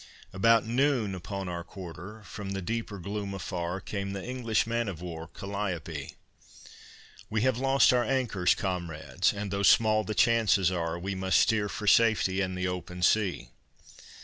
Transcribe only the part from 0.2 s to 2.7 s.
About noon, upon our quarter, from the